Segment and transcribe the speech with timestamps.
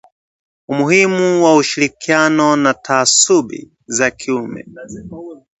[0.71, 3.59] umuhimu wa ushirikiano na taasubi
[3.95, 4.61] za kiume